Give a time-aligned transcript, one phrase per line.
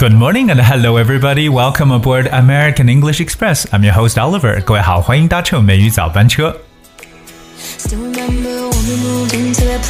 [0.00, 1.48] Good morning and hello everybody.
[1.48, 3.66] Welcome aboard American English Express.
[3.72, 4.62] I'm your host Oliver.
[4.62, 6.56] 各位好，欢迎搭乘美语早班车。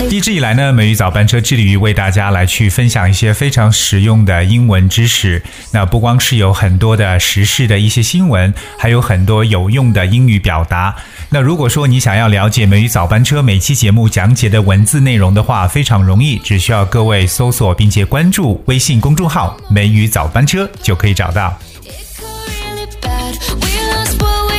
[0.09, 5.41] 一直以来呢，美语早班车致力于为大家来去分享一些非常实用的英文知识。
[5.71, 10.95] 那不光是有很多的时事的一些新闻，还有很多有用的英语表达。
[11.29, 21.57] 那如果说你想要了解美语早班车每期节目讲解的文字内容的话，非常容易，只需要各位搜索并且关注微信公众号“美语早班车”就可以找到。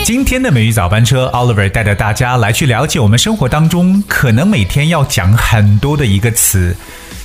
[0.04, 6.74] 今天的美语早班车，Oliver 带着大家来去了解我们生活当中可能每天要讲很多的一个词。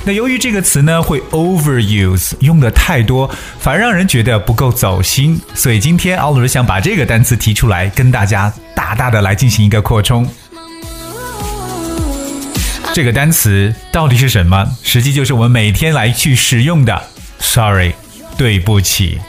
[0.06, 10.30] 那由于这个词呢会 overuse 用的太多，反而让人觉得不够走心，所以今天 Oliver 想把这个单词提出来，跟大家大大的来进行一个扩充。
[12.94, 14.68] 这个单词到底是什么？
[14.84, 17.02] 实际就是我们每天来去使用的
[17.40, 17.94] sorry，
[18.38, 19.20] 对不起。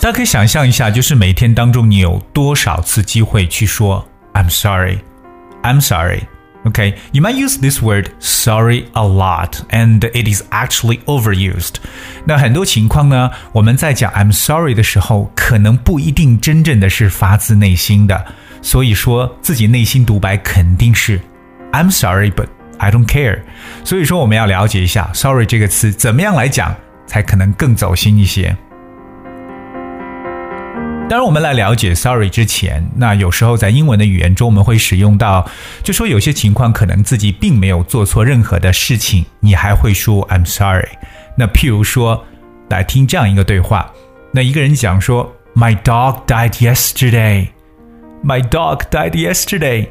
[0.00, 5.00] 大家可以想象一下，就是每天当中你有多少次机会去说 "I'm sorry,
[5.62, 6.22] I'm sorry."
[6.64, 11.74] Okay, you might use this word "sorry" a lot, and it is actually overused.
[12.24, 18.24] 那很多情况呢，我们在讲 "I'm sorry" 的时候，可能不一定真正的是发自内心的，
[18.62, 21.20] 所以说自己内心独白肯定是
[21.72, 22.46] "I'm sorry, but
[22.78, 23.40] I don't care."
[23.84, 26.74] 所以说我们要了解一下 "sorry" 这个词怎么样来讲，
[27.06, 28.56] 才可能更走心一些。
[31.10, 35.44] 当然，我们来了解 sorry 之前，那有时候在英文的语言中，我们会使用到，
[35.82, 40.90] 就说有些情况可能自己并没有做错任何的事情，你还会说 I'm sorry。
[41.36, 42.24] 那譬如说，
[42.68, 43.90] 来听这样一个对话，
[44.30, 47.48] 那一个人讲说 My dog died yesterday.
[48.24, 49.88] My dog died yesterday.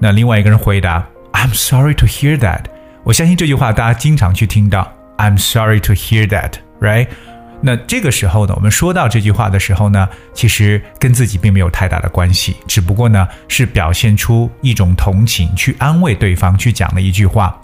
[0.00, 2.62] 那另外一个人回答 I'm sorry to hear that.
[3.04, 7.06] 我相信这句话大家经常去听到 I'm sorry to hear that, right?
[7.62, 17.58] 那这个时候呢，我们说到这句话的时候呢，其实跟自己并没有太大的关系，只不过呢是表现出一种同情，去安慰对方，去讲的一句话。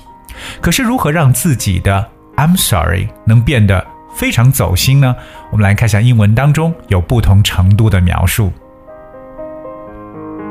[0.60, 3.86] 可是如何让自己的 I'm sorry 能变得
[4.16, 5.14] 非常走心呢？
[5.50, 8.50] 我们来看一下英文当中有不同程度的描述。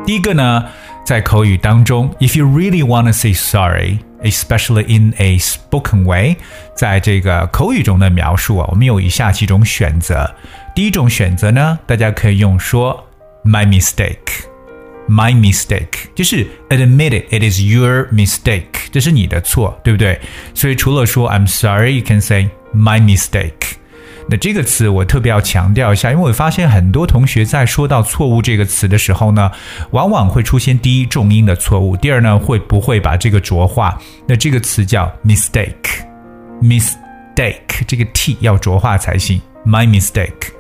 [0.06, 0.66] 第一个呢，
[1.05, 6.37] 在口语当中，if you really want to say sorry。Especially in a spoken way，
[6.75, 10.29] 在这个口语中的描述啊，我们有以下几种选择。
[10.75, 13.07] 第一种选择呢，大家可以用说
[13.45, 20.19] “my mistake”，“my mistake” 就是 admit it, it is your mistake，这是你的错，对不对？
[20.55, 23.77] 所以除了说 “I'm sorry”，you can say “my mistake”。
[24.30, 29.52] 那这个词我特别要强调一下，因为我发现很多同学在说到“错误”这个词的时候呢，
[29.92, 33.98] 往往会出现第一重音的错误，第二呢会不会把这个浊化？
[34.28, 40.52] 那这个词叫 mistake，mistake 这个 t 要浊化才行，my mistake。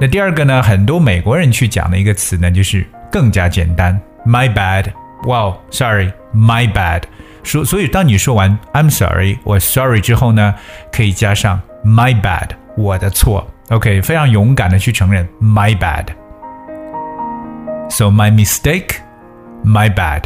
[0.00, 4.84] 那第二个呢，很多美国人去讲的一个词呢，就是更加简单，my bad。
[5.24, 6.12] Wow，sorry。
[6.34, 7.04] My bad。
[7.42, 10.54] 说，所以当你说完 I'm sorry，我 sorry 之后呢，
[10.92, 12.50] 可以加上 my bad。
[12.77, 18.95] 我的错，OK，非常勇敢的去承认 my bad。So my mistake,
[19.63, 20.23] my bad。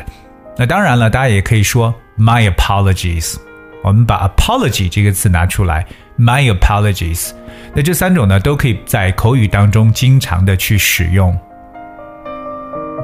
[0.57, 3.35] 那当然了，大家也可以说 my apologies。
[3.83, 5.85] 我们把 apology 这个词拿出来，
[6.17, 7.31] my apologies。
[7.73, 11.37] 那这三种呢，都可以在口语当中经常的去使用。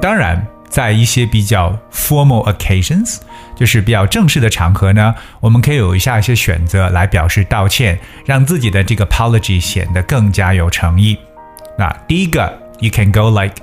[0.00, 3.17] 当然， 在一些比较 formal occasions，
[3.55, 11.17] 就是比较正式的场合呢，我们可以有以下一些选择来表示道歉，让自己的这个 apology 显得更加有诚意。
[11.77, 13.55] 那第一个，you can go like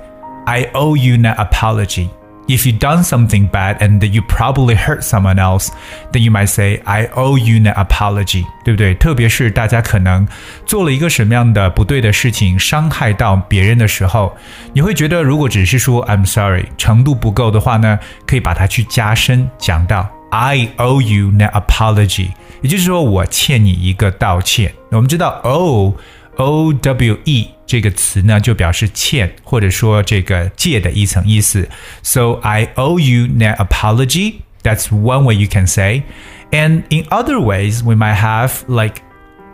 [0.45, 2.09] I owe you an apology.
[2.48, 5.68] If you done something bad and you probably hurt someone else,
[6.12, 8.94] then you might say I owe you an apology，对不对？
[8.94, 10.26] 特别是大家可能
[10.66, 14.36] 做了一个什么样的不对的事情，伤害到别人的时候，
[14.72, 22.30] 你会觉得如果只是说 I'm sorry 程度不够的话呢，可以把它去加深，讲到 I owe you an apology，
[22.60, 24.74] 也就是说我欠你一个道歉。
[24.90, 25.94] 我们知道 owe
[26.36, 31.68] O W E 这个词呢，就表示欠或者说这个借的一层意思。
[32.02, 34.36] So I owe you an apology.
[34.62, 36.04] That's one way you can say.
[36.50, 39.02] And in other ways, we might have like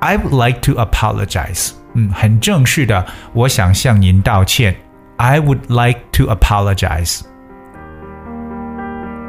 [0.01, 1.71] I would like to apologize.
[1.95, 4.77] 嗯，很正式的，我想向您道歉。
[5.17, 7.23] I would like to apologize.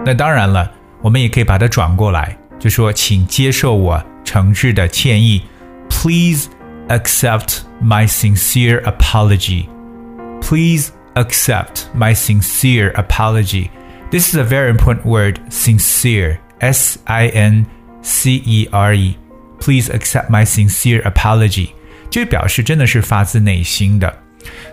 [0.05, 0.71] 那当然了，
[1.01, 5.43] 我们也可以把它转过来，就说请接受我诚挚的歉意。
[5.89, 6.49] Please
[6.89, 9.69] accept my sincere apology.
[10.41, 13.69] Please accept my sincere apology.
[14.11, 16.39] This is a very important word, sincere.
[16.61, 17.65] S I N
[18.01, 19.17] C E R E.
[19.59, 21.69] Please accept my sincere apology.
[22.09, 24.22] 这表示真的是发自内心的。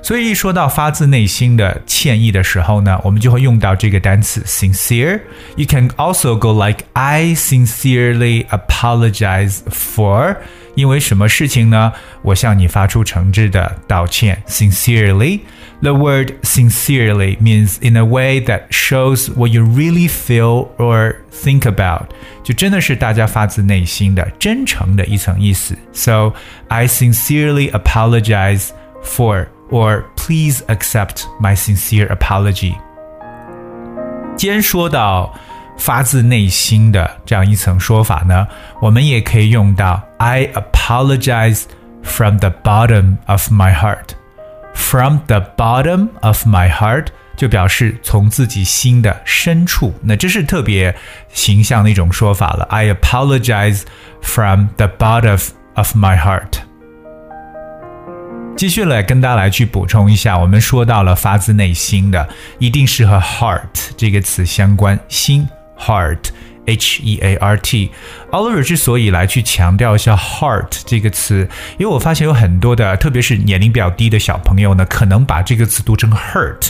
[0.01, 10.37] 所以一说到发自内心的歉意的时候呢，我们就会用到这个单词 sincere。You can also go like I sincerely apologize for。
[10.77, 11.93] 因为什么事情呢？
[12.23, 22.05] 我向你发出诚挚的道歉，sincerely。The word sincerely means in a way that shows what you really feel or think about，
[22.45, 25.77] 就真的是大家发自内心的、真诚的一层意思。
[25.93, 26.35] So
[26.69, 28.69] I sincerely apologize
[29.03, 32.75] for or please accept my sincere apology。
[34.37, 35.33] 既然说到
[35.79, 38.47] 发自内心的这样一层说法呢，
[38.81, 41.63] 我们也可以用到 I apologize
[42.03, 50.95] from the bottom of my heart。From the bottom of my heart 就表示从自己心的深处，那这是特别
[51.33, 52.67] 形象的一种说法了。
[52.71, 53.83] I apologize
[54.21, 55.41] from the bottom
[55.75, 56.61] of my heart。
[58.56, 66.30] 继续来跟大家来去补充一下，我们说到了发自内心的，一定是和 heart 这个词相关，心 heart。
[66.68, 67.90] H E A R T。
[68.32, 71.50] Oliver 之所以来去强调一下 heart 这个词，
[71.80, 76.70] 因为我发现有很多的，特别是年龄比较低的小朋友呢，可能把这个词读成 hurt。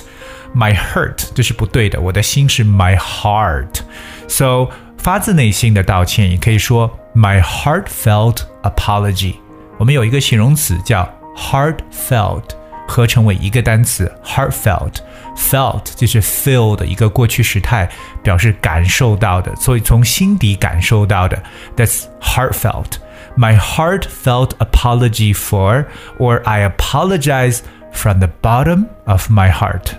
[0.56, 3.82] My hurt，这是不对的，我的心是 my heart。
[4.30, 9.36] So 发自内心的道歉，也可以说 my heartfelt apology。
[9.78, 12.45] 我们有一个形容词叫 heartfelt，
[12.87, 17.87] 合成为一个单词 heartfelt。felt 就是 feel 的一个过去时态，
[18.23, 21.43] 表示感受到的，所以从心底感受到的，
[21.77, 25.85] that's heartfelt。My heartfelt apology for,
[26.19, 27.59] or I apologize
[27.93, 29.91] from the bottom of my heart。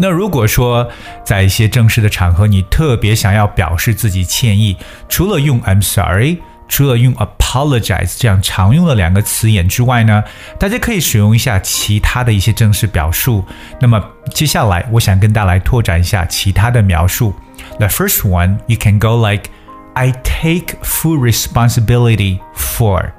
[0.00, 0.88] 那如果说
[1.24, 4.78] 在一些正式的场合，你特别想要表示自己歉意，
[5.10, 6.38] 除了用 I'm sorry。
[6.72, 10.22] 除了用 apologize 这样常用的两个词眼之外呢，
[10.58, 13.44] 大家可以使用一下其他的一些正式表述。
[13.80, 14.02] 那么
[14.34, 17.34] 接下来，我想跟大家来拓展一下其他的描述。
[17.78, 19.50] The first one, you can go like,
[19.94, 23.12] I take full responsibility for.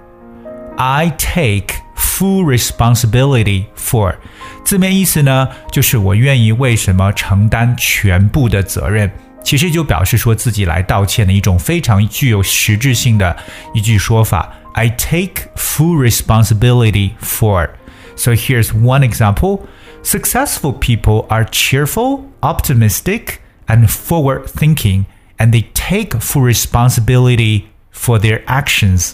[0.78, 4.16] I take full responsibility for.
[4.64, 9.12] 字面意思呢，就是我愿意为什么承担全部的责任。
[9.44, 13.36] 其实就表示说自己来道歉的一种非常具有实质性的
[13.74, 14.54] 一句说法。
[14.74, 17.70] I take full responsibility for.
[18.16, 19.62] So here's one example.
[20.04, 25.06] Successful people are cheerful, optimistic, and forward thinking,
[25.38, 29.14] and they take full responsibility for their actions.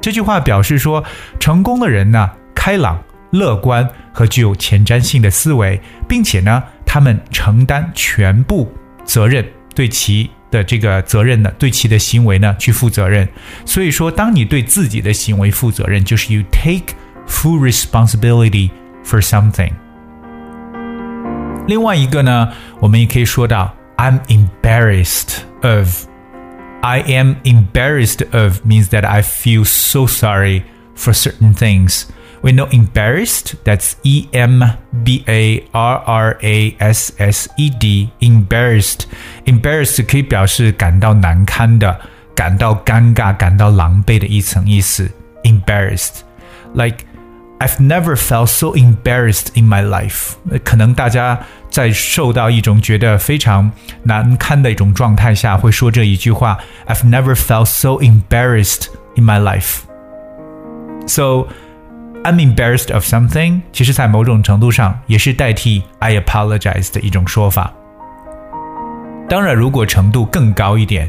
[0.00, 1.04] 这句话表示说，
[1.38, 8.70] 成功的人呢，开朗、乐观和具有前瞻性的思维，并且呢，他们承担全部
[9.04, 9.44] 责任。
[9.72, 13.26] 对其的这个责任呢，对其的行为呢去负责任。
[13.64, 16.94] 所以说，当你对自己的行为负责任，就是 you take
[17.28, 18.68] full responsibility
[19.04, 19.70] for something。
[21.68, 22.48] 另外一个呢，
[22.80, 30.62] 我们也可以说到 I'm embarrassed of。I am embarrassed of means that I feel so sorry
[30.96, 32.04] for certain things.
[32.42, 34.62] We know embarrassed, that's E M
[35.04, 39.00] B A R R A S S E D, embarrassed.
[39.44, 42.00] Embarrassed 可以表示感到难堪的、
[42.34, 45.10] 感到尴尬、感到狼狈的一层意思。
[45.42, 46.20] Embarrassed,
[46.74, 47.04] like
[47.58, 50.32] I've never felt so embarrassed in my life。
[50.64, 51.38] 可能大家
[51.70, 53.70] 在受到一种觉得非常
[54.02, 61.48] 难堪的一种状态下，会说这一句话：I've never felt so embarrassed in my life。So
[62.24, 67.72] I'm embarrassed of something，其实在某种程度上也是代替 I apologize 的一种说法。
[69.28, 71.08] 当然，如果程度更高一点，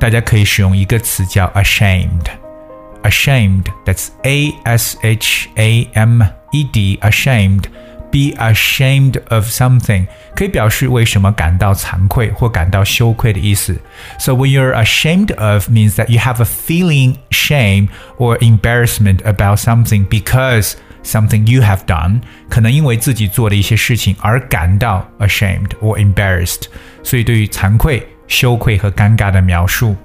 [0.00, 7.64] 大家可以使用一个词叫 ashamed。ashamed，that's A S H A M E D，ashamed。
[8.12, 13.78] be ashamed of something 可以表示为什么感到惭愧或感到羞愧的意思。
[14.18, 20.06] So when you're ashamed of means that you have a feeling shame or embarrassment about something
[20.08, 20.72] because
[21.04, 26.64] something you have done，可能因为自己做的一些事情而感到 ashamed or embarrassed。
[27.02, 29.96] 所以对于惭愧、羞愧和尴尬的描述。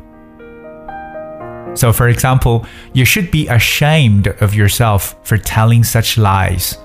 [1.75, 6.75] So, for example, you should be ashamed of yourself for telling such lies.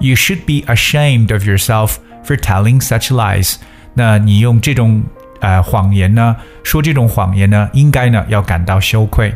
[0.00, 3.56] You should be ashamed of yourself for telling such lies。
[3.94, 5.02] 那你用这种
[5.40, 9.34] 呃谎言呢，说这种谎言呢，应该呢要感到羞愧。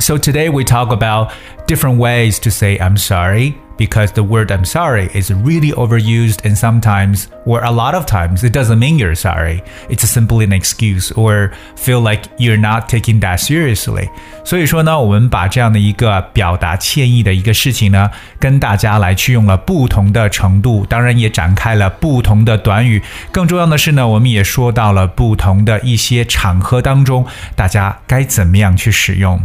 [0.00, 1.30] So today we talk about
[1.66, 3.54] different ways to say I'm sorry.
[3.78, 8.44] because the word I'm sorry is really overused and sometimes or a lot of times
[8.44, 9.62] it doesn't mean you're sorry.
[9.88, 14.08] It's simply an excuse or feel like you're not taking that seriously.
[14.44, 23.02] 所以说呢，我们把这样的一个表达歉意的一个事情呢，跟大家来去用了不同的程度，当然也展开了不同的短语。
[23.32, 29.40] 更重要的是呢，我们也说到了不同的一些场合当中，大家该怎么样去使用。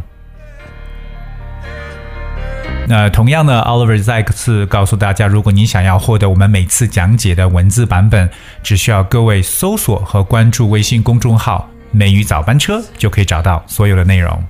[2.91, 8.29] 那同样呢，Oliver 再次告诉大家，如果你想要获得我们每次讲解的文字版本，
[8.63, 14.41] 只需要各位搜索和关注微信公众号“美语早班车”，就可以找到所有的内容。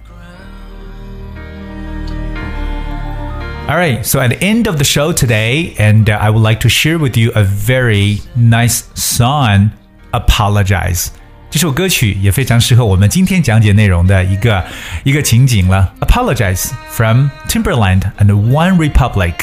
[3.68, 6.70] Alright, so at the end of the show today, and uh, I would like to
[6.70, 9.72] share with you a very nice song,
[10.12, 11.08] Apologize.
[11.53, 14.65] 这首歌曲也非常适合我们今天讲解内容的一个
[15.05, 15.93] 一个情景了。
[16.01, 19.35] Apologize from Timbaland and One Republic.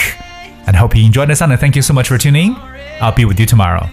[0.66, 2.56] And hope you enjoyed the song and thank you so much for tuning.
[3.00, 3.88] I'll be with you tomorrow.